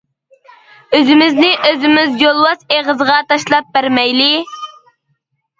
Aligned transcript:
ئۆزىمىزنى 0.99 1.49
ئۆزىمىز 1.67 2.15
يولۋاس 2.23 2.63
ئېغىزىغا 2.77 3.21
تاشلاپ 3.35 3.69
بەرمەيلى! 3.77 4.31